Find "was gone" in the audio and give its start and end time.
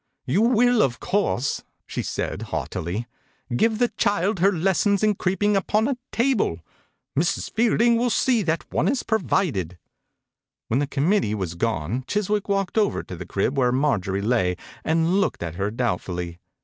11.35-12.03